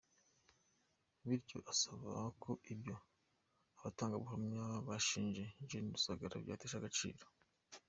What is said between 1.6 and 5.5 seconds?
asaba ko ibyo abatangabuhamya bashinje